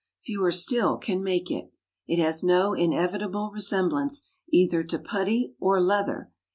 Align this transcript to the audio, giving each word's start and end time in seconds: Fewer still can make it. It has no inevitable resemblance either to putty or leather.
Fewer 0.19 0.51
still 0.51 0.97
can 0.97 1.21
make 1.23 1.51
it. 1.51 1.71
It 2.07 2.17
has 2.17 2.41
no 2.41 2.73
inevitable 2.73 3.51
resemblance 3.53 4.23
either 4.49 4.83
to 4.83 4.97
putty 4.97 5.53
or 5.59 5.79
leather. 5.79 6.31